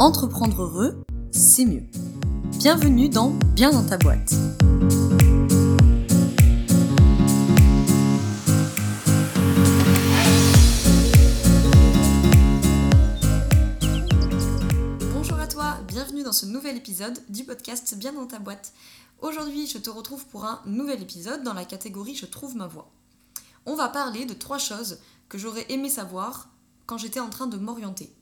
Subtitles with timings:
[0.00, 1.84] Entreprendre heureux, c'est mieux.
[2.58, 4.34] Bienvenue dans Bien dans ta boîte.
[15.12, 18.72] Bonjour à toi, bienvenue dans ce nouvel épisode du podcast Bien dans ta boîte.
[19.22, 22.90] Aujourd'hui, je te retrouve pour un nouvel épisode dans la catégorie Je trouve ma voix.
[23.64, 26.48] On va parler de trois choses que j'aurais aimé savoir
[26.86, 28.12] quand j'étais en train de m'orienter.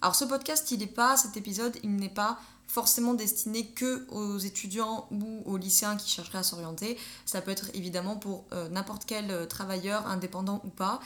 [0.00, 4.38] Alors ce podcast, il n'est pas, cet épisode, il n'est pas forcément destiné que aux
[4.38, 6.98] étudiants ou aux lycéens qui chercheraient à s'orienter.
[7.24, 11.00] Ça peut être évidemment pour euh, n'importe quel euh, travailleur, indépendant ou pas,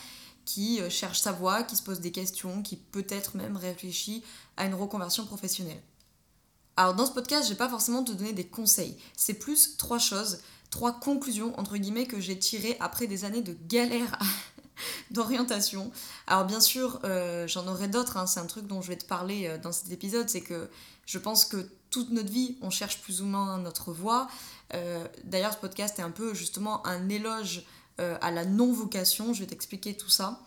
[0.45, 4.25] qui euh, cherche sa voie, qui se pose des questions, qui peut-être même réfléchit
[4.57, 5.81] à une reconversion professionnelle.
[6.77, 8.97] Alors dans ce podcast, je vais pas forcément te donner des conseils.
[9.17, 13.57] C'est plus trois choses, trois conclusions entre guillemets que j'ai tirées après des années de
[13.69, 14.19] galère
[15.11, 15.91] d'orientation.
[16.27, 18.27] Alors bien sûr, euh, j'en aurai d'autres, hein.
[18.27, 20.69] c'est un truc dont je vais te parler euh, dans cet épisode, c'est que
[21.07, 24.29] je pense que toute notre vie, on cherche plus ou moins notre voie.
[24.75, 27.65] Euh, d'ailleurs, ce podcast est un peu justement un éloge
[27.99, 30.41] à la non-vocation, je vais t'expliquer tout ça.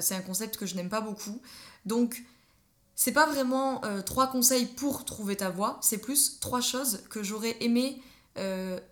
[0.00, 1.40] c'est un concept que je n'aime pas beaucoup.
[1.84, 2.22] Donc,
[2.94, 7.56] c'est pas vraiment trois conseils pour trouver ta voie, c'est plus trois choses que j'aurais
[7.62, 8.00] aimé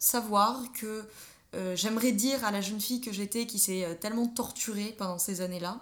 [0.01, 1.05] savoir, que
[1.55, 5.19] euh, j'aimerais dire à la jeune fille que j'étais qui s'est euh, tellement torturée pendant
[5.19, 5.81] ces années-là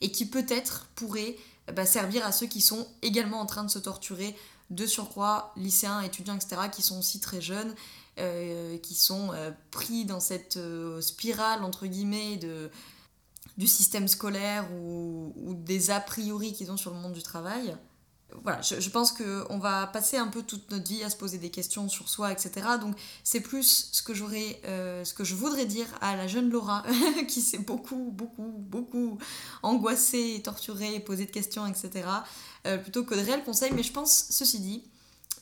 [0.00, 1.36] et qui peut-être pourrait
[1.72, 4.36] bah, servir à ceux qui sont également en train de se torturer,
[4.70, 7.72] de surcroît lycéens, étudiants, etc., qui sont aussi très jeunes,
[8.18, 9.30] euh, qui sont
[9.70, 10.58] pris dans cette
[11.00, 12.68] spirale, entre guillemets, de,
[13.58, 17.76] du système scolaire ou, ou des a priori qu'ils ont sur le monde du travail
[18.42, 21.50] voilà, je, pense qu'on va passer un peu toute notre vie à se poser des
[21.50, 22.52] questions sur soi, etc.
[22.80, 26.50] Donc c'est plus ce que j'aurais, euh, ce que je voudrais dire à la jeune
[26.50, 26.84] Laura
[27.28, 29.18] qui s'est beaucoup, beaucoup, beaucoup
[29.62, 32.08] angoissée, torturée, posée de questions, etc.
[32.66, 33.72] Euh, plutôt que de réels conseils.
[33.72, 34.82] Mais je pense, ceci dit,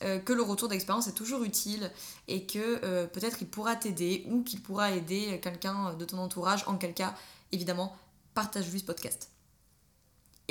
[0.02, 1.90] euh, que le retour d'expérience est toujours utile
[2.28, 6.64] et que peut-être il pourra t'aider ou qu'il pourra aider quelqu'un de ton entourage.
[6.66, 7.14] En quel cas,
[7.52, 7.96] évidemment,
[8.34, 9.30] partage-lui ce podcast.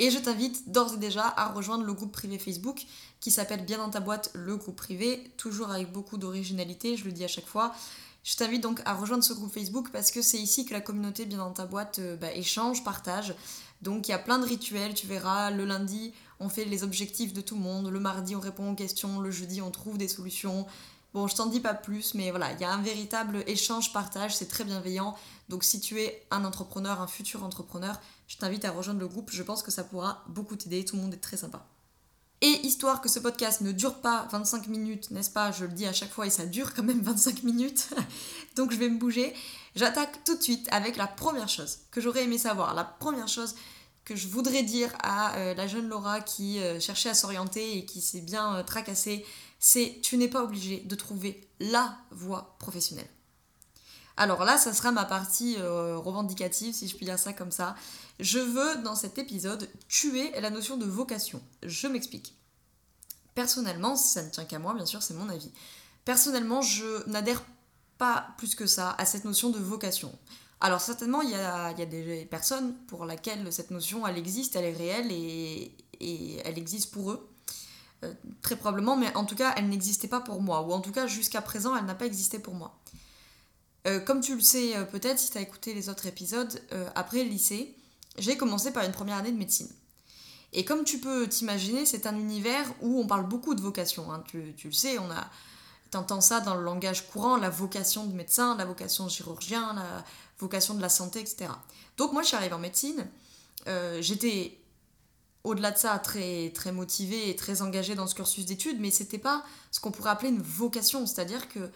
[0.00, 2.86] Et je t'invite d'ores et déjà à rejoindre le groupe privé Facebook
[3.20, 7.12] qui s'appelle Bien dans ta boîte, le groupe privé, toujours avec beaucoup d'originalité, je le
[7.12, 7.74] dis à chaque fois.
[8.24, 11.26] Je t'invite donc à rejoindre ce groupe Facebook parce que c'est ici que la communauté
[11.26, 13.34] Bien dans ta boîte euh, bah, échange, partage.
[13.82, 17.34] Donc il y a plein de rituels, tu verras, le lundi on fait les objectifs
[17.34, 20.08] de tout le monde, le mardi on répond aux questions, le jeudi on trouve des
[20.08, 20.66] solutions.
[21.12, 24.36] Bon, je t'en dis pas plus, mais voilà, il y a un véritable échange, partage,
[24.36, 25.16] c'est très bienveillant.
[25.48, 27.98] Donc si tu es un entrepreneur, un futur entrepreneur,
[28.28, 31.02] je t'invite à rejoindre le groupe, je pense que ça pourra beaucoup t'aider, tout le
[31.02, 31.66] monde est très sympa.
[32.42, 35.52] Et histoire que ce podcast ne dure pas 25 minutes, n'est-ce pas?
[35.52, 37.90] Je le dis à chaque fois et ça dure quand même 25 minutes,
[38.56, 39.34] donc je vais me bouger.
[39.74, 42.74] J'attaque tout de suite avec la première chose que j'aurais aimé savoir.
[42.74, 43.56] La première chose
[44.04, 47.84] que je voudrais dire à euh, la jeune Laura qui euh, cherchait à s'orienter et
[47.84, 49.24] qui s'est bien euh, tracassée,
[49.60, 53.08] c'est tu n'es pas obligé de trouver la voie professionnelle.
[54.16, 57.74] Alors là, ça sera ma partie revendicative, si je puis dire ça comme ça.
[58.18, 61.40] Je veux, dans cet épisode, tuer la notion de vocation.
[61.62, 62.34] Je m'explique.
[63.34, 65.50] Personnellement, ça ne tient qu'à moi, bien sûr, c'est mon avis.
[66.04, 67.42] Personnellement, je n'adhère
[67.96, 70.12] pas plus que ça à cette notion de vocation.
[70.60, 74.76] Alors certainement, il y a, des personnes pour lesquelles cette notion, elle existe, elle est
[74.76, 75.74] réelle et,
[76.44, 77.29] elle existe pour eux.
[78.02, 80.62] Euh, très probablement, mais en tout cas, elle n'existait pas pour moi.
[80.62, 82.78] Ou en tout cas, jusqu'à présent, elle n'a pas existé pour moi.
[83.86, 86.60] Euh, comme tu le sais euh, peut-être si tu as écouté les autres épisodes,
[86.94, 87.74] après le lycée,
[88.18, 89.68] j'ai commencé par une première année de médecine.
[90.52, 94.12] Et comme tu peux t'imaginer, c'est un univers où on parle beaucoup de vocation.
[94.12, 94.24] Hein.
[94.26, 95.30] Tu, le sais, on a,
[95.90, 100.04] t'entends ça dans le langage courant, la vocation de médecin, la vocation de chirurgien, la
[100.38, 101.50] vocation de la santé, etc.
[101.98, 103.06] Donc moi, je suis arrivée en médecine.
[104.00, 104.59] J'étais
[105.44, 109.18] au-delà de ça très très motivée et très engagée dans ce cursus d'études, mais c'était
[109.18, 111.06] pas ce qu'on pourrait appeler une vocation.
[111.06, 111.70] C'est-à-dire que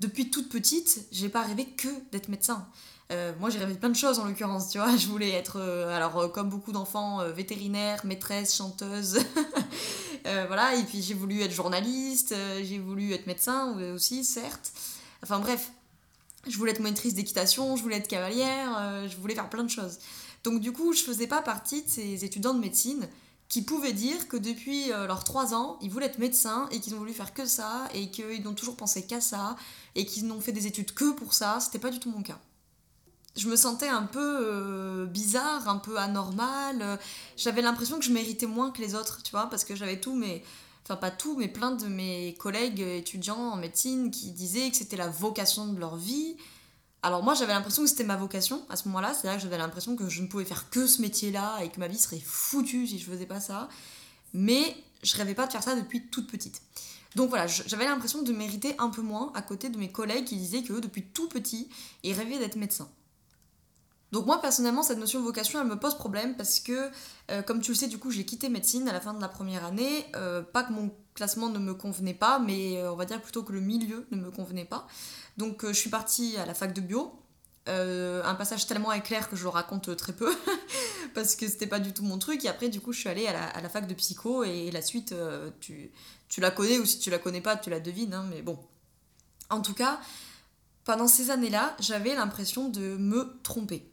[0.00, 2.66] depuis toute petite, j'ai pas rêvé que d'être médecin.
[3.10, 4.96] Euh, moi, j'ai rêvé de plein de choses en l'occurrence, tu vois.
[4.96, 9.18] Je voulais être, euh, alors euh, comme beaucoup d'enfants, vétérinaire, maîtresse, chanteuse.
[10.24, 14.72] voilà, et puis j'ai voulu être journaliste, j'ai voulu être médecin aussi, certes.
[15.22, 15.70] Enfin bref,
[16.48, 19.98] je voulais être maîtrise d'équitation, je voulais être cavalière, je voulais faire plein de choses.
[20.44, 23.08] Donc du coup, je faisais pas partie de ces étudiants de médecine
[23.48, 26.98] qui pouvaient dire que depuis leurs 3 ans, ils voulaient être médecins et qu'ils ont
[26.98, 29.56] voulu faire que ça et qu'ils n'ont toujours pensé qu'à ça
[29.96, 31.58] et qu'ils n'ont fait des études que pour ça.
[31.58, 32.38] C'était pas du tout mon cas
[33.36, 36.98] je me sentais un peu euh, bizarre, un peu anormale.
[37.36, 40.14] J'avais l'impression que je méritais moins que les autres, tu vois, parce que j'avais tout
[40.14, 40.42] mais
[40.84, 44.96] Enfin, pas tout, mais plein de mes collègues étudiants en médecine qui disaient que c'était
[44.96, 46.36] la vocation de leur vie.
[47.02, 49.96] Alors moi, j'avais l'impression que c'était ma vocation à ce moment-là, c'est-à-dire que j'avais l'impression
[49.96, 52.98] que je ne pouvais faire que ce métier-là et que ma vie serait foutue si
[52.98, 53.68] je faisais pas ça.
[54.34, 56.60] mais je rêvais pas de faire ça depuis toute petite.
[57.16, 60.36] Donc voilà, j'avais l'impression de mériter un peu moins à côté de mes collègues qui
[60.36, 61.68] disaient que depuis tout petit,
[62.02, 62.88] ils rêvaient d'être médecins.
[64.12, 66.90] Donc moi personnellement cette notion de vocation elle me pose problème parce que
[67.30, 69.28] euh, comme tu le sais du coup j'ai quitté médecine à la fin de la
[69.28, 73.04] première année, euh, pas que mon classement ne me convenait pas mais euh, on va
[73.04, 74.86] dire plutôt que le milieu ne me convenait pas.
[75.36, 77.12] Donc je suis partie à la fac de bio,
[77.66, 80.34] un passage tellement éclair que je le raconte très peu
[81.14, 83.28] parce que c'était pas du tout mon truc et après du coup je suis allée
[83.28, 85.14] à la, fac de psycho et la suite
[85.60, 85.92] tu,
[86.28, 88.58] tu, la connais ou si tu la connais pas tu la devines hein, mais bon.
[89.50, 90.00] En tout cas
[90.84, 93.89] pendant ces années-là j'avais l'impression de me tromper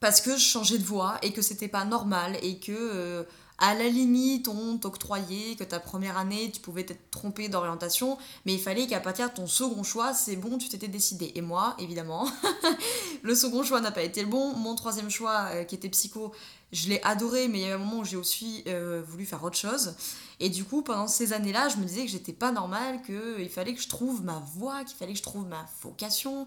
[0.00, 3.24] parce que je changeais de voix et que c'était pas normal et que euh,
[3.58, 8.52] à la limite on t'octroyait que ta première année tu pouvais t'être trompé d'orientation mais
[8.52, 11.32] il fallait qu'à partir de ton second choix c'est bon tu t'étais décidé.
[11.34, 12.28] Et moi évidemment
[13.22, 14.52] le second choix n'a pas été le bon.
[14.54, 16.32] Mon troisième choix euh, qui était psycho
[16.72, 19.42] je l'ai adoré mais il y a un moment où j'ai aussi euh, voulu faire
[19.42, 19.94] autre chose.
[20.40, 23.48] Et du coup pendant ces années là je me disais que j'étais pas normal qu'il
[23.48, 26.46] fallait que je trouve ma voix qu'il fallait que je trouve ma vocation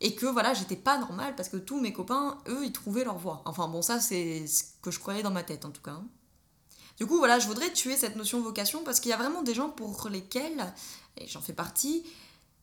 [0.00, 3.18] et que voilà, j'étais pas normale parce que tous mes copains, eux, ils trouvaient leur
[3.18, 3.42] voix.
[3.46, 6.00] Enfin bon, ça c'est ce que je croyais dans ma tête en tout cas.
[6.98, 9.54] Du coup, voilà, je voudrais tuer cette notion vocation parce qu'il y a vraiment des
[9.54, 10.72] gens pour lesquels,
[11.18, 12.04] et j'en fais partie,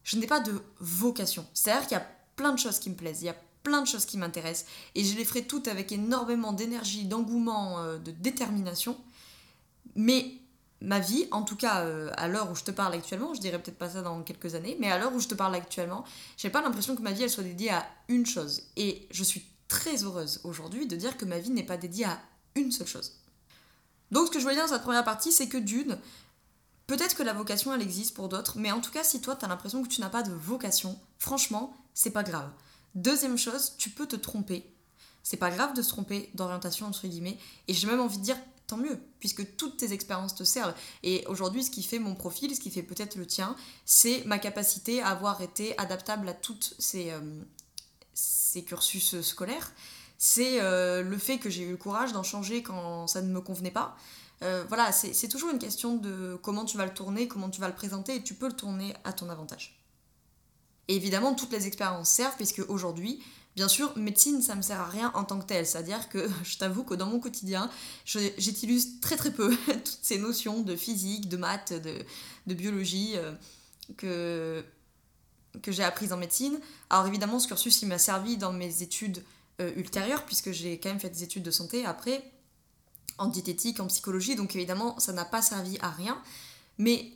[0.03, 1.45] je n'ai pas de vocation.
[1.53, 3.87] C'est-à-dire qu'il y a plein de choses qui me plaisent, il y a plein de
[3.87, 8.97] choses qui m'intéressent, et je les ferai toutes avec énormément d'énergie, d'engouement, euh, de détermination.
[9.95, 10.33] Mais
[10.83, 13.57] ma vie, en tout cas euh, à l'heure où je te parle actuellement, je dirais
[13.59, 16.03] peut-être pas ça dans quelques années, mais à l'heure où je te parle actuellement,
[16.37, 18.63] j'ai pas l'impression que ma vie soit dédiée à une chose.
[18.75, 22.19] Et je suis très heureuse aujourd'hui de dire que ma vie n'est pas dédiée à
[22.55, 23.13] une seule chose.
[24.11, 25.97] Donc ce que je voulais dire dans cette première partie, c'est que d'une,
[26.85, 29.45] peut-être que la vocation elle existe pour d'autres, mais en tout cas si toi tu
[29.45, 32.49] as l'impression que tu n'as pas de vocation, franchement, c'est pas grave.
[32.93, 34.69] Deuxième chose, tu peux te tromper.
[35.23, 37.39] C'est pas grave de se tromper d'orientation entre guillemets,
[37.69, 38.37] et j'ai même envie de dire
[38.77, 40.73] mieux, puisque toutes tes expériences te servent.
[41.03, 43.55] Et aujourd'hui, ce qui fait mon profil, ce qui fait peut-être le tien,
[43.85, 47.19] c'est ma capacité à avoir été adaptable à toutes ces, euh,
[48.13, 49.71] ces cursus scolaires.
[50.17, 53.41] C'est euh, le fait que j'ai eu le courage d'en changer quand ça ne me
[53.41, 53.97] convenait pas.
[54.41, 57.67] Euh, voilà, c'est toujours une question de comment tu vas le tourner, comment tu vas
[57.67, 59.79] le présenter, et tu peux le tourner à ton avantage.
[60.89, 63.23] Et évidemment, toutes les expériences servent, puisque aujourd'hui,
[63.55, 65.65] Bien sûr, médecine, ça me sert à rien en tant que tel.
[65.65, 67.69] C'est-à-dire que je t'avoue que dans mon quotidien,
[68.05, 73.31] j'utilise très très peu toutes ces notions de physique, de maths, de, biologie euh,
[73.97, 74.63] que,
[75.61, 76.59] que j'ai apprises en médecine.
[76.89, 79.23] Alors évidemment, ce cursus, il m'a servi dans mes études
[79.61, 82.23] euh, ultérieures, puisque j'ai quand même fait des études de santé après,
[83.19, 84.35] en diététique, en psychologie.
[84.35, 86.19] Donc évidemment, ça n'a pas servi à rien.
[86.79, 87.11] Mais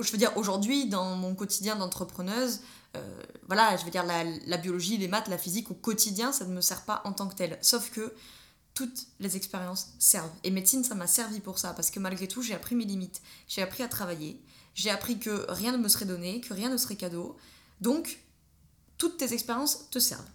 [0.00, 2.60] je veux dire, aujourd'hui, dans mon quotidien d'entrepreneuse,
[2.96, 6.52] euh, voilà, je veux dire, la, biologie, les maths, la physique au quotidien, ça ne
[6.52, 7.58] me sert pas en tant que tel.
[7.62, 8.14] Sauf que
[8.74, 10.32] toutes les expériences servent.
[10.44, 13.22] Et médecine, ça m'a servi pour ça, parce que malgré tout, j'ai appris mes limites.
[13.48, 14.40] J'ai appris à travailler.
[14.74, 17.36] J'ai appris que rien ne me serait donné, que rien ne serait cadeau.
[17.80, 18.20] Donc,
[18.98, 20.30] toutes tes expériences te servent.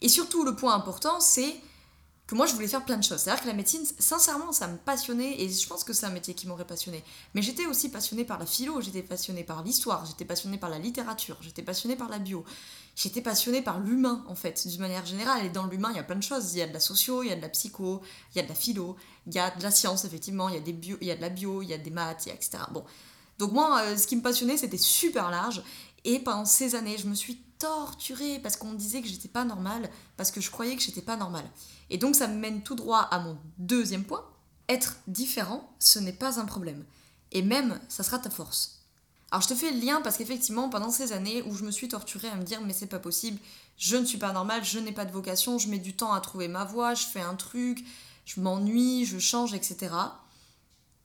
[0.00, 1.56] Et surtout, le point important, c'est
[2.26, 3.20] que moi je voulais faire plein de choses.
[3.20, 6.34] C'est-à-dire que la médecine, sincèrement, ça me passionnait et je pense que c'est un métier
[6.34, 7.04] qui m'aurait passionné.
[7.34, 10.78] Mais j'étais aussi passionnée par la philo, j'étais passionnée par l'histoire, j'étais passionnée par la
[10.78, 12.44] littérature, j'étais passionnée par la bio.
[12.96, 15.44] J'étais passionnée par l'humain en fait, d'une manière générale.
[15.44, 16.54] Et dans l'humain, il y a plein de choses.
[16.54, 18.00] Il y a de la socio, il y a de la psycho,
[18.32, 20.58] il y a de la philo, il y a de la science effectivement, il y
[20.58, 22.58] a, des bio, il y a de la bio, il y a des maths, etc.
[22.70, 22.84] Bon.
[23.38, 25.62] Donc moi, euh, ce qui me passionnait, c'était super large.
[26.04, 29.90] Et pendant ces années, je me suis torturée parce qu'on disait que j'étais pas normale,
[30.16, 31.48] parce que je croyais que j'étais pas normale.
[31.90, 34.24] Et donc ça me mène tout droit à mon deuxième point.
[34.68, 36.84] Être différent, ce n'est pas un problème.
[37.32, 38.80] Et même, ça sera ta force.
[39.30, 41.88] Alors je te fais le lien parce qu'effectivement, pendant ces années où je me suis
[41.88, 43.40] torturée à me dire mais c'est pas possible,
[43.76, 46.20] je ne suis pas normale, je n'ai pas de vocation, je mets du temps à
[46.20, 47.84] trouver ma voie, je fais un truc,
[48.24, 49.92] je m'ennuie, je change, etc.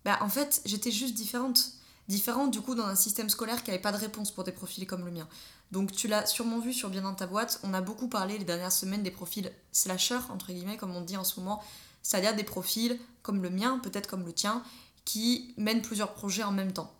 [0.05, 1.71] Bah en fait, j'étais juste différente.
[2.07, 4.85] Différente du coup dans un système scolaire qui n'avait pas de réponse pour des profils
[4.87, 5.27] comme le mien.
[5.71, 8.45] Donc tu l'as sûrement vu sur Bien dans ta boîte, on a beaucoup parlé les
[8.45, 11.63] dernières semaines des profils slasher, entre guillemets, comme on dit en ce moment,
[12.01, 14.63] c'est-à-dire des profils comme le mien, peut-être comme le tien,
[15.05, 16.93] qui mènent plusieurs projets en même temps.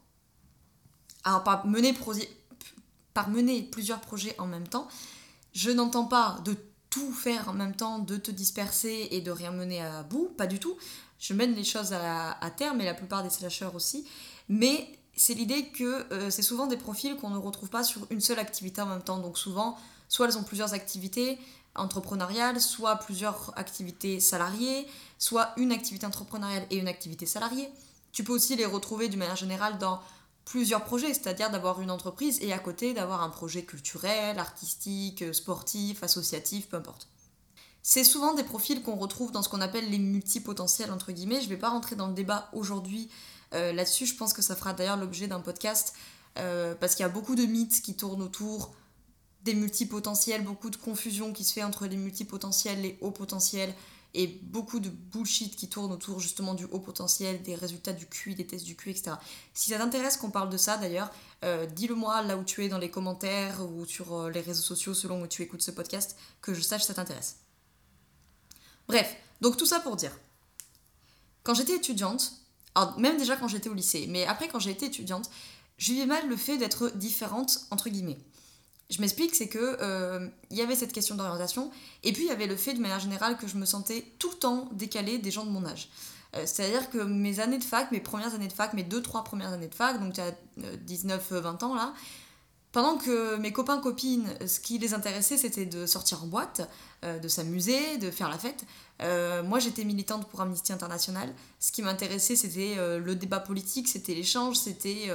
[1.23, 1.95] Alors par mener,
[3.13, 4.88] par mener plusieurs projets en même temps,
[5.53, 6.55] je n'entends pas de
[6.89, 10.47] tout faire en même temps, de te disperser et de rien mener à bout, pas
[10.47, 10.77] du tout.
[11.19, 14.07] Je mène les choses à, terme et la plupart des slashers aussi,
[14.47, 18.21] mais c'est l'idée que euh, c'est souvent des profils qu'on ne retrouve pas sur une
[18.21, 19.19] seule activité en même temps.
[19.19, 21.38] Donc souvent, soit elles ont plusieurs activités
[21.75, 27.69] entrepreneuriales, soit plusieurs activités salariées, soit une activité entrepreneuriale et une activité salariée.
[28.13, 29.99] Tu peux aussi les retrouver d'une manière générale dans
[30.45, 36.01] plusieurs projets, c'est-à-dire d'avoir une entreprise et à côté d'avoir un projet culturel, artistique, sportif,
[36.01, 37.09] associatif, peu importe.
[37.83, 41.41] C'est souvent des profils qu'on retrouve dans ce qu'on appelle les multipotentiels, entre guillemets.
[41.41, 43.09] Je ne vais pas rentrer dans le débat aujourd'hui
[43.53, 44.05] euh, là-dessus.
[44.05, 45.93] Je pense que ça fera d'ailleurs l'objet d'un podcast
[46.37, 48.73] euh, parce qu'il y a beaucoup de mythes qui tournent autour
[49.43, 53.73] des multipotentiels, beaucoup de confusion qui se fait entre les multipotentiels, les hauts potentiels
[54.13, 58.35] et beaucoup de bullshit qui tourne autour justement du haut potentiel, des résultats du QI,
[58.35, 59.11] des tests du QI, etc.
[59.53, 61.11] Si ça t'intéresse qu'on parle de ça d'ailleurs,
[61.43, 64.93] euh, dis-le moi là où tu es dans les commentaires ou sur les réseaux sociaux
[64.93, 67.37] selon où tu écoutes ce podcast, que je sache ça t'intéresse.
[68.87, 70.17] Bref, donc tout ça pour dire.
[71.43, 72.38] Quand j'étais étudiante,
[72.98, 75.29] même déjà quand j'étais au lycée, mais après quand j'ai été étudiante,
[75.77, 78.17] je vivais mal le fait d'être différente, entre guillemets.
[78.89, 81.71] Je m'explique, c'est que euh, il y avait cette question d'orientation,
[82.03, 84.31] et puis il y avait le fait de manière générale que je me sentais tout
[84.31, 85.89] le temps décalée des gens de mon âge.
[86.36, 89.24] Euh, c'est-à-dire que mes années de fac, mes premières années de fac, mes deux, trois
[89.24, 90.33] premières années de fac, donc tu as
[90.88, 91.93] 19-20 ans là,
[92.71, 96.69] pendant que mes copains, copines, ce qui les intéressait, c'était de sortir en boîte,
[97.03, 98.63] euh, de s'amuser, de faire la fête.
[99.01, 101.33] Euh, moi, j'étais militante pour Amnesty International.
[101.59, 105.11] Ce qui m'intéressait, c'était euh, le débat politique, c'était l'échange, c'était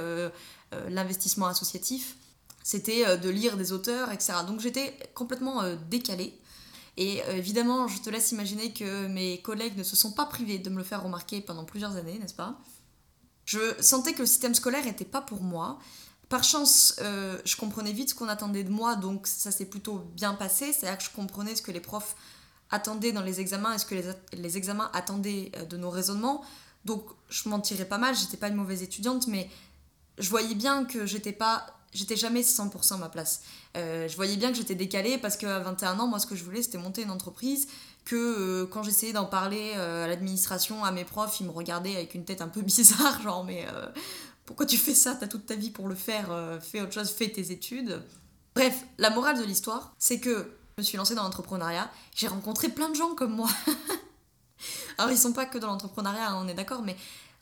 [0.89, 2.17] l'investissement associatif,
[2.61, 4.33] c'était de lire des auteurs, etc.
[4.45, 6.37] Donc j'étais complètement décalée.
[6.97, 10.69] Et évidemment, je te laisse imaginer que mes collègues ne se sont pas privés de
[10.69, 12.59] me le faire remarquer pendant plusieurs années, n'est-ce pas?
[13.45, 15.79] Je sentais que le système scolaire n'était pas pour moi.
[16.29, 19.99] Par chance, euh, je comprenais vite ce qu'on attendait de moi, donc ça s'est plutôt
[20.15, 20.73] bien passé.
[20.73, 22.15] C'est-à-dire que je comprenais ce que les profs
[22.71, 23.95] attendaient dans les examens et ce que
[24.33, 26.43] les, examens attendaient euh, de nos raisonnements.
[26.83, 29.49] Donc je m'en tirais pas mal, j'étais pas une mauvaise étudiante, mais
[30.17, 33.41] je voyais bien que j'étais pas j'étais jamais 100% à ma place.
[33.77, 36.43] Euh, je voyais bien que j'étais décalée parce qu'à 21 ans, moi, ce que je
[36.43, 37.67] voulais, c'était monter une entreprise.
[38.03, 42.25] Que quand j'essayais d'en parler à l'administration, à mes profs, ils me regardaient avec une
[42.25, 43.65] tête un peu bizarre, genre, mais
[44.45, 45.15] pourquoi tu fais ça?
[45.15, 48.01] T'as toute ta vie pour le faire, euh, fais autre chose, fais tes études.
[48.55, 52.69] Bref, la morale de l'histoire, c'est que je me suis lancée dans l'entrepreneuriat, j'ai rencontré
[52.69, 53.49] plein de gens comme moi.
[54.97, 56.95] Alors ils sont pas que dans l'entrepreneuriat, hein, on est d'accord, mais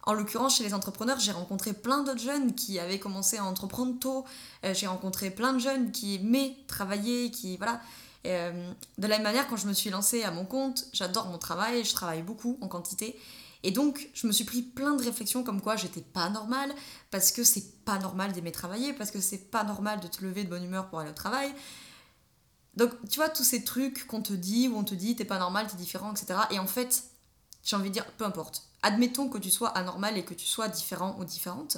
[0.06, 3.98] en l'occurrence, chez les entrepreneurs, j'ai rencontré plein d'autres jeunes qui avaient commencé à entreprendre
[4.00, 4.26] tôt.
[4.66, 7.82] Euh, j'ai rencontré plein de jeunes qui aimaient travailler, qui voilà.
[8.26, 11.38] Euh, de la même manière, quand je me suis lancée à mon compte, j'adore mon
[11.38, 13.20] travail, je travaille beaucoup en quantité.
[13.64, 16.74] Et donc, je me suis pris plein de réflexions comme quoi j'étais pas normale,
[17.12, 20.44] parce que c'est pas normal d'aimer travailler, parce que c'est pas normal de te lever
[20.44, 21.54] de bonne humeur pour aller au travail.
[22.76, 25.40] Donc, tu vois, tous ces trucs qu'on te dit, où on te dit t'es pas
[25.40, 26.40] normal, t'es différent, etc.
[26.52, 27.04] Et en fait,
[27.64, 28.64] j'ai envie de dire, peu importe.
[28.82, 31.78] Admettons que tu sois anormal et que tu sois différent ou différente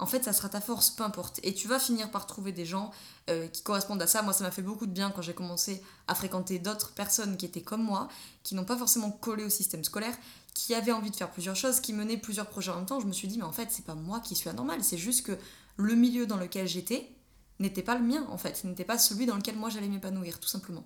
[0.00, 1.40] en fait, ça sera ta force, peu importe.
[1.42, 2.90] Et tu vas finir par trouver des gens
[3.28, 4.22] euh, qui correspondent à ça.
[4.22, 7.44] Moi, ça m'a fait beaucoup de bien quand j'ai commencé à fréquenter d'autres personnes qui
[7.44, 8.08] étaient comme moi,
[8.42, 10.16] qui n'ont pas forcément collé au système scolaire,
[10.54, 12.98] qui avaient envie de faire plusieurs choses, qui menaient plusieurs projets en même temps.
[12.98, 15.26] Je me suis dit, mais en fait, c'est pas moi qui suis anormal, c'est juste
[15.26, 15.38] que
[15.76, 17.14] le milieu dans lequel j'étais
[17.58, 18.64] n'était pas le mien, en fait.
[18.64, 20.84] N'était pas celui dans lequel moi j'allais m'épanouir, tout simplement.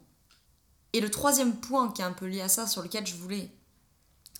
[0.92, 3.48] Et le troisième point qui est un peu lié à ça, sur lequel je voulais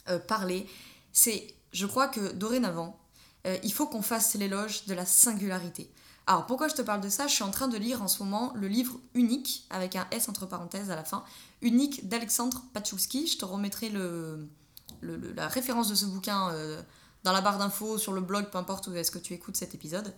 [0.08, 0.66] euh, parler,
[1.12, 2.98] c'est, je crois que dorénavant,
[3.46, 5.90] euh, il faut qu'on fasse l'éloge de la singularité.
[6.26, 7.26] Alors pourquoi je te parle de ça?
[7.26, 10.28] Je suis en train de lire en ce moment le livre Unique, avec un S
[10.28, 11.22] entre parenthèses à la fin,
[11.60, 13.26] Unique d'Alexandre Pachulski.
[13.26, 13.92] Je te remettrai
[15.02, 16.80] la référence de ce bouquin euh,
[17.24, 19.74] dans la barre d'infos, sur le blog, peu importe où est-ce que tu écoutes cet
[19.74, 20.14] épisode.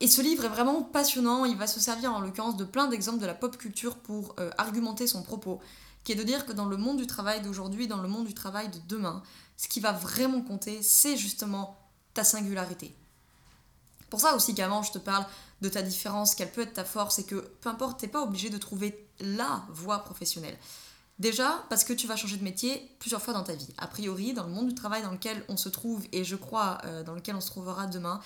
[0.00, 3.20] Et ce livre est vraiment passionnant, il va se servir en l'occurrence de plein d'exemples
[3.20, 5.60] de la pop culture pour euh, argumenter son propos,
[6.04, 8.34] qui est de dire que dans le monde du travail d'aujourd'hui, dans le monde du
[8.34, 9.22] travail de demain,
[9.56, 11.78] ce qui va vraiment compter, c'est justement
[12.14, 12.94] ta singularité.
[14.10, 15.24] Pour ça aussi qu'avant je te parle
[15.62, 18.50] de ta différence, qu'elle peut être ta force et que peu importe, t'es pas obligé
[18.50, 20.58] de trouver la voie professionnelle.
[21.18, 23.68] Déjà parce que tu vas changer de métier plusieurs fois dans ta vie.
[23.78, 26.78] A priori, dans le monde du travail dans lequel on se trouve et je crois
[26.84, 28.20] euh, dans lequel on se trouvera demain,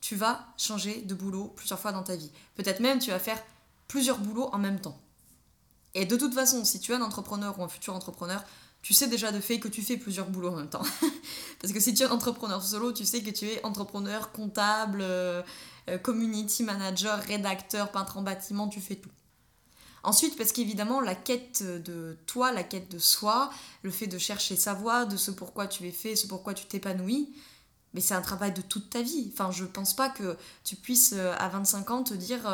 [0.00, 2.30] tu vas changer de boulot plusieurs fois dans ta vie.
[2.54, 3.42] Peut-être même tu vas faire
[3.88, 4.98] plusieurs boulots en même temps.
[5.94, 8.44] Et de toute façon, si tu es un entrepreneur ou un futur entrepreneur,
[8.82, 10.84] tu sais déjà de fait que tu fais plusieurs boulots en même temps.
[11.60, 15.42] Parce que si tu es entrepreneur solo, tu sais que tu es entrepreneur, comptable, euh,
[15.88, 19.10] euh, community manager, rédacteur, peintre en bâtiment, tu fais tout.
[20.04, 23.50] Ensuite, parce qu'évidemment, la quête de toi, la quête de soi,
[23.82, 26.66] le fait de chercher sa voie, de ce pourquoi tu es fait, ce pourquoi tu
[26.66, 27.34] t'épanouis,
[27.92, 29.28] mais c'est un travail de toute ta vie.
[29.32, 32.48] Enfin, je pense pas que tu puisses euh, à 25 ans te dire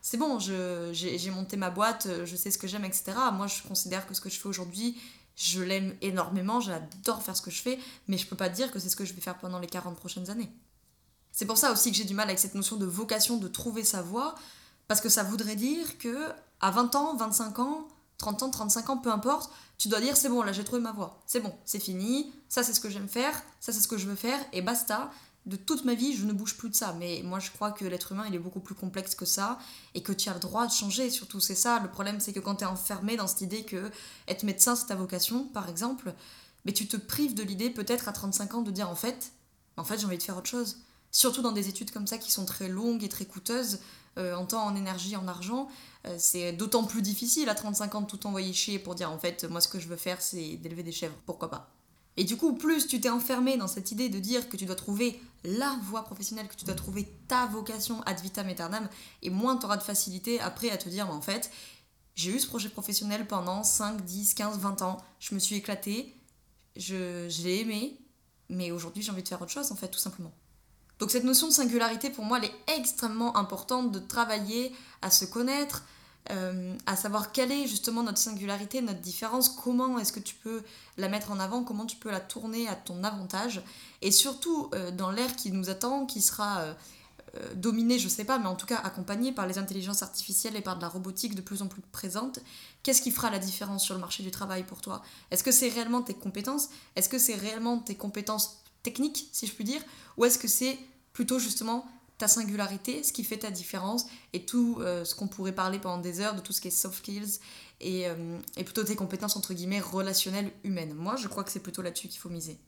[0.00, 3.12] c'est bon, j'ai monté ma boîte, je sais ce que j'aime, etc.
[3.32, 4.96] Moi, je considère que ce que je fais aujourd'hui,
[5.36, 8.78] je l'aime énormément, j'adore faire ce que je fais, mais je peux pas dire que
[8.78, 10.50] c'est ce que je vais faire pendant les 40 prochaines années.
[11.32, 13.82] C'est pour ça aussi que j'ai du mal avec cette notion de vocation, de trouver
[13.82, 14.36] sa voie,
[14.86, 17.88] parce que ça voudrait dire que à 20 ans, 25 ans,
[18.18, 20.92] 30 ans, 35 ans, peu importe, tu dois dire c'est bon, là j'ai trouvé ma
[20.92, 23.98] voie, c'est bon, c'est fini, ça c'est ce que j'aime faire, ça c'est ce que
[23.98, 25.10] je veux faire, et basta.
[25.46, 26.94] De toute ma vie, je ne bouge plus de ça.
[26.98, 29.58] Mais moi, je crois que l'être humain, il est beaucoup plus complexe que ça
[29.94, 31.10] et que tu as le droit de changer.
[31.10, 31.80] Surtout, c'est ça.
[31.80, 33.90] Le problème, c'est que quand tu es enfermé dans cette idée que
[34.26, 36.14] être médecin, c'est ta vocation, par exemple,
[36.64, 39.32] mais tu te prives de l'idée, peut-être à 35 ans, de dire en fait,
[39.76, 40.78] en fait, j'ai envie de faire autre chose.
[41.10, 43.80] Surtout dans des études comme ça qui sont très longues et très coûteuses,
[44.16, 45.68] euh, en temps, en énergie, en argent.
[46.06, 49.18] Euh, c'est d'autant plus difficile à 35 ans de tout envoyer chier pour dire en
[49.18, 51.16] fait, moi, ce que je veux faire, c'est d'élever des chèvres.
[51.26, 51.70] Pourquoi pas?
[52.16, 54.76] Et du coup, plus tu t'es enfermé dans cette idée de dire que tu dois
[54.76, 58.88] trouver la voie professionnelle, que tu dois trouver ta vocation ad vitam aeternam,
[59.22, 61.50] et moins tu auras de facilité après à te dire, en fait,
[62.14, 66.14] j'ai eu ce projet professionnel pendant 5, 10, 15, 20 ans, je me suis éclatée,
[66.76, 67.98] je, je l'ai aimé,
[68.48, 70.32] mais aujourd'hui j'ai envie de faire autre chose, en fait, tout simplement.
[70.98, 75.24] Donc cette notion de singularité, pour moi, elle est extrêmement importante de travailler à se
[75.24, 75.84] connaître,
[76.30, 80.62] euh, à savoir quelle est justement notre singularité, notre différence, comment est-ce que tu peux
[80.96, 83.62] la mettre en avant, comment tu peux la tourner à ton avantage,
[84.00, 88.38] et surtout euh, dans l'ère qui nous attend, qui sera euh, dominée, je sais pas,
[88.38, 91.42] mais en tout cas accompagnée par les intelligences artificielles et par de la robotique de
[91.42, 92.38] plus en plus présente,
[92.82, 95.02] qu'est-ce qui fera la différence sur le marché du travail pour toi?
[95.30, 96.68] Est-ce que c'est réellement tes compétences?
[96.96, 99.82] Est-ce que c'est réellement tes compétences techniques, si je puis dire?
[100.16, 100.78] Ou est-ce que c'est
[101.12, 101.86] plutôt justement
[102.18, 106.00] ta singularité, ce qui fait ta différence, et tout euh, ce qu'on pourrait parler pendant
[106.00, 107.40] des heures de tout ce qui est soft skills,
[107.80, 110.94] et, euh, et plutôt tes compétences entre guillemets relationnelles humaines.
[110.94, 112.58] Moi, je crois que c'est plutôt là-dessus qu'il faut miser.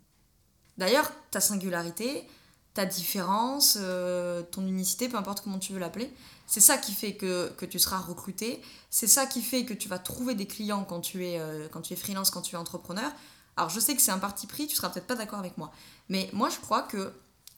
[0.78, 2.26] D'ailleurs, ta singularité,
[2.74, 6.12] ta différence, euh, ton unicité, peu importe comment tu veux l'appeler,
[6.46, 8.60] c'est ça qui fait que, que, tu seras recruté,
[8.90, 11.40] c'est ça qui fait que tu vas trouver des clients quand tu es,
[11.72, 13.10] quand tu es freelance, quand tu es entrepreneur.
[13.56, 15.72] Alors je sais que c'est un parti pris, tu seras peut-être pas d'accord avec moi,
[16.08, 17.12] mais moi je crois que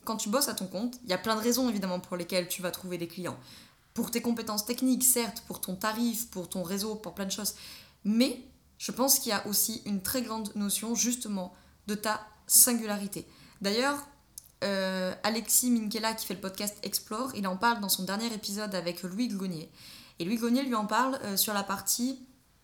[0.08, 2.48] quand tu bosses à ton compte, il y a plein de raisons évidemment pour lesquelles
[2.48, 3.36] tu vas trouver des clients.
[3.92, 7.54] Pour tes compétences techniques, certes, pour ton tarif, pour ton réseau, pour plein de choses.
[8.04, 8.42] Mais
[8.78, 11.52] je pense qu'il y a aussi une très grande notion justement
[11.88, 13.26] de ta singularité.
[13.60, 13.98] D'ailleurs,
[14.64, 18.74] euh, Alexis Minkela qui fait le podcast Explore, il en parle dans son dernier épisode
[18.74, 19.70] avec Louis Gognier.
[20.20, 22.18] Et Louis Gognier lui en parle euh, sur la partie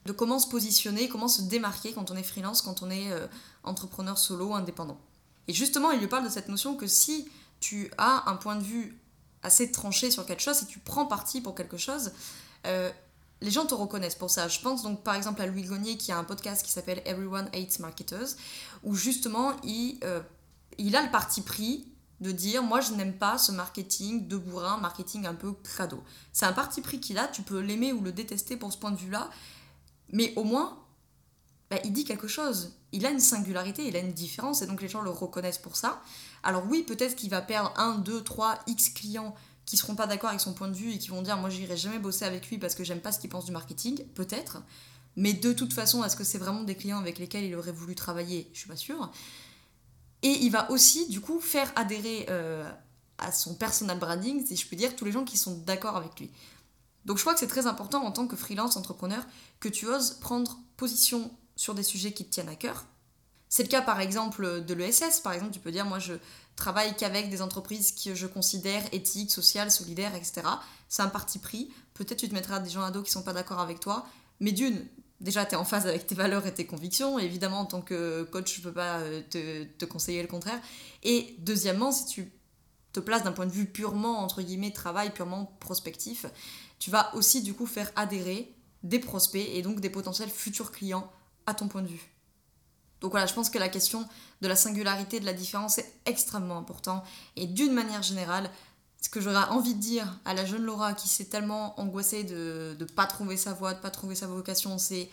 [0.06, 3.26] de comment se positionner, comment se démarquer quand on est freelance, quand on est euh,
[3.64, 4.98] entrepreneur solo, indépendant.
[5.48, 7.28] Et justement, il lui parle de cette notion que si
[7.60, 8.98] tu as un point de vue
[9.42, 12.12] assez tranché sur quelque chose, si tu prends parti pour quelque chose,
[12.66, 12.90] euh,
[13.40, 14.48] les gens te reconnaissent pour ça.
[14.48, 17.48] Je pense donc par exemple à Louis Gognier qui a un podcast qui s'appelle Everyone
[17.52, 18.28] Hates Marketers,
[18.82, 20.20] où justement il, euh,
[20.78, 21.86] il a le parti pris
[22.20, 26.02] de dire moi je n'aime pas ce marketing de bourrin, marketing un peu crado.
[26.32, 28.92] C'est un parti pris qu'il a, tu peux l'aimer ou le détester pour ce point
[28.92, 29.28] de vue-là,
[30.10, 30.78] mais au moins
[31.74, 32.72] bah, il dit quelque chose.
[32.92, 35.76] Il a une singularité, il a une différence, et donc les gens le reconnaissent pour
[35.76, 36.00] ça.
[36.44, 39.34] Alors oui, peut-être qu'il va perdre 1, 2, 3, X clients
[39.66, 41.76] qui seront pas d'accord avec son point de vue et qui vont dire moi j'irai
[41.76, 44.62] jamais bosser avec lui parce que j'aime pas ce qu'il pense du marketing, peut-être.
[45.16, 47.94] Mais de toute façon, est-ce que c'est vraiment des clients avec lesquels il aurait voulu
[47.94, 48.48] travailler?
[48.52, 49.10] Je suis pas sûre.
[50.22, 52.70] Et il va aussi du coup faire adhérer euh,
[53.18, 56.20] à son personal branding, si je puis dire, tous les gens qui sont d'accord avec
[56.20, 56.30] lui.
[57.04, 59.24] Donc je crois que c'est très important en tant que freelance entrepreneur
[59.60, 62.86] que tu oses prendre position sur des sujets qui te tiennent à cœur.
[63.48, 65.20] C'est le cas par exemple de l'ESS.
[65.20, 66.14] Par exemple, tu peux dire moi je
[66.56, 70.42] travaille qu'avec des entreprises que je considère éthiques, sociales, solidaires, etc.
[70.88, 71.70] C'est un parti pris.
[71.94, 74.06] Peut-être tu te mettras des gens à dos qui sont pas d'accord avec toi.
[74.40, 74.84] Mais d'une,
[75.20, 77.18] déjà tu es en phase avec tes valeurs et tes convictions.
[77.18, 80.60] Évidemment, en tant que coach, je peux pas euh, te, te conseiller le contraire.
[81.04, 82.32] Et deuxièmement, si tu
[82.92, 86.26] te places d'un point de vue purement, entre guillemets, travail, purement prospectif,
[86.78, 91.10] tu vas aussi du coup faire adhérer des prospects et donc des potentiels futurs clients
[91.46, 92.10] à ton point de vue.
[93.00, 94.08] Donc voilà, je pense que la question
[94.40, 97.04] de la singularité, de la différence est extrêmement important.
[97.36, 98.50] Et d'une manière générale,
[99.00, 102.74] ce que j'aurais envie de dire à la jeune Laura qui s'est tellement angoissée de
[102.80, 105.10] ne pas trouver sa voie, de pas trouver sa vocation, c'est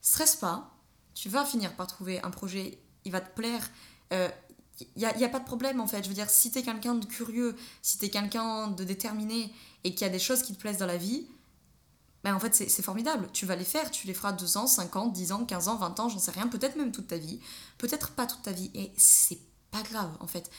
[0.00, 0.70] stresse pas,
[1.14, 3.68] tu vas finir par trouver un projet, il va te plaire.
[4.12, 4.28] Il euh,
[4.96, 6.04] n'y a, y a, pas de problème en fait.
[6.04, 9.52] Je veux dire, si tu es quelqu'un de curieux, si tu es quelqu'un de déterminé
[9.82, 11.26] et qu'il y a des choses qui te plaisent dans la vie,
[12.30, 15.06] en fait c'est formidable, tu vas les faire, tu les feras 2 ans, 5 ans,
[15.08, 17.40] 10 ans, 15 ans, 20 ans, j'en sais rien, peut-être même toute ta vie,
[17.78, 19.40] peut-être pas toute ta vie, et c'est
[19.72, 20.50] pas grave en fait.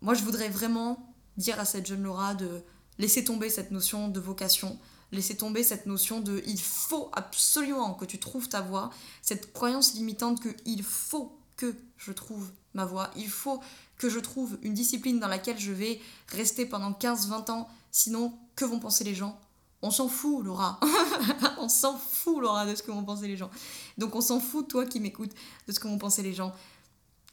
[0.00, 2.62] Moi je voudrais vraiment dire à cette jeune Laura de
[2.98, 4.78] laisser tomber cette notion de vocation,
[5.10, 8.90] laisser tomber cette notion de il faut absolument que tu trouves ta voie,
[9.22, 13.60] cette croyance limitante que il faut que je trouve ma voie, il faut
[13.98, 18.64] que je trouve une discipline dans laquelle je vais rester pendant 15-20 ans, sinon que
[18.64, 19.40] vont penser les gens?
[19.82, 20.80] On s'en fout, Laura.
[21.58, 23.50] on s'en fout, Laura, de ce que vont penser les gens.
[23.98, 25.32] Donc on s'en fout, toi qui m'écoutes,
[25.66, 26.54] de ce que vont penser les gens.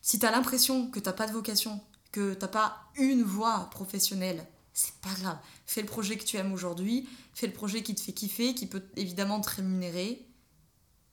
[0.01, 1.79] Si t'as l'impression que t'as pas de vocation,
[2.11, 5.37] que t'as pas une voie professionnelle, c'est pas grave.
[5.65, 8.67] Fais le projet que tu aimes aujourd'hui, fais le projet qui te fait kiffer, qui
[8.67, 10.27] peut évidemment te rémunérer.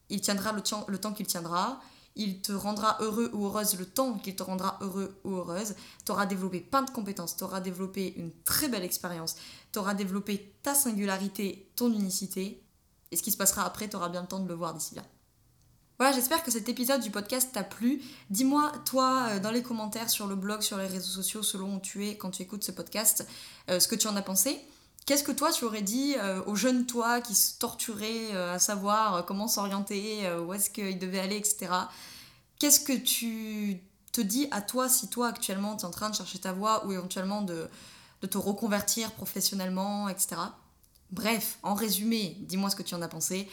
[0.08, 1.80] Il tiendra le le temps qu'il tiendra.
[2.16, 5.74] Il te rendra heureux ou heureuse le temps qu'il te rendra heureux ou heureuse.
[6.04, 9.36] Tu auras développé plein de compétences, tu auras développé une très belle expérience,
[9.72, 12.62] tu auras développé ta singularité, ton unicité.
[13.12, 14.94] Et ce qui se passera après, tu auras bien le temps de le voir d'ici
[14.94, 15.02] là.
[15.98, 18.00] Voilà, j'espère que cet épisode du podcast t'a plu.
[18.30, 21.80] Dis-moi, toi, euh, dans les commentaires sur le blog, sur les réseaux sociaux, selon où
[21.80, 23.26] tu es quand tu écoutes ce podcast,
[23.68, 24.58] euh, ce que tu en as pensé.
[25.10, 29.26] Qu'est-ce que toi tu aurais dit euh, aux jeunes toi qui se torturaient à savoir
[29.26, 31.66] comment s'orienter, où est-ce qu'il devait aller, etc.
[32.60, 33.80] Qu'est-ce que tu
[34.12, 36.86] te dis à toi si toi actuellement tu es en train de chercher ta voie
[36.86, 37.68] ou éventuellement de
[38.24, 40.36] te reconvertir professionnellement, etc.
[41.10, 43.48] Bref, en résumé, dis-moi ce que tu en as pensé.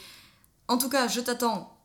[0.68, 1.76] En tout cas, je t'attends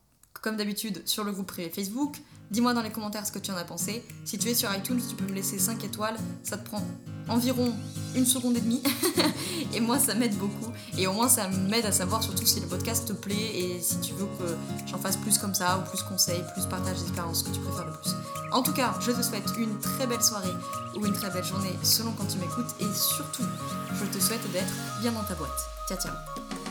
[0.43, 2.17] comme d'habitude, sur le groupe privé Facebook.
[2.51, 4.03] Dis-moi dans les commentaires ce que tu en as pensé.
[4.25, 6.15] Si tu es sur iTunes, tu peux me laisser 5 étoiles.
[6.43, 6.86] Ça te prend
[7.27, 7.73] environ
[8.13, 8.84] une seconde et demie.
[9.73, 10.71] et moi, ça m'aide beaucoup.
[10.97, 13.99] Et au moins, ça m'aide à savoir surtout si le podcast te plaît et si
[14.01, 17.45] tu veux que j'en fasse plus comme ça, ou plus conseils, plus partage d'expérience, ce
[17.45, 18.12] que tu préfères le plus.
[18.51, 20.53] En tout cas, je te souhaite une très belle soirée
[20.95, 22.75] ou une très belle journée selon quand tu m'écoutes.
[22.82, 23.45] Et surtout,
[23.95, 25.49] je te souhaite d'être bien dans ta boîte.
[25.88, 26.62] Ciao, ciao